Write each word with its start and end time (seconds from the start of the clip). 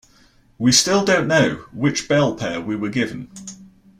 We 0.57 0.71
still 0.71 1.05
don't 1.05 1.27
know 1.27 1.65
which 1.71 2.07
Bell 2.07 2.33
pair 2.33 2.59
we 2.59 2.75
were 2.75 2.89
given. 2.89 3.29